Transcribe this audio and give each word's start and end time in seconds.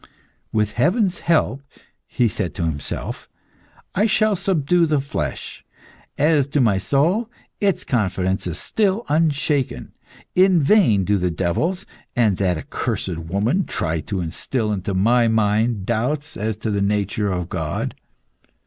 "With 0.51 0.71
Heaven's 0.71 1.19
help," 1.19 1.61
he 2.07 2.27
said 2.27 2.55
to 2.55 2.63
himself, 2.63 3.29
"I 3.93 4.07
shall 4.07 4.35
subdue 4.35 4.87
the 4.87 4.99
flesh. 4.99 5.63
As 6.17 6.47
to 6.47 6.59
my 6.59 6.79
soul, 6.79 7.29
its 7.59 7.83
confidence 7.83 8.47
is 8.47 8.57
still 8.57 9.05
unshaken. 9.09 9.93
In 10.33 10.59
vain 10.59 11.05
do 11.05 11.19
the 11.19 11.29
devils, 11.29 11.85
and 12.15 12.37
that 12.37 12.57
accursed 12.57 13.15
woman, 13.15 13.65
try 13.65 13.99
to 13.99 14.21
instil 14.23 14.73
into 14.73 14.95
my 14.95 15.27
mind 15.27 15.85
doubts 15.85 16.35
as 16.35 16.57
to 16.65 16.71
the 16.71 16.81
nature 16.81 17.31
of 17.31 17.47
God. 17.47 17.93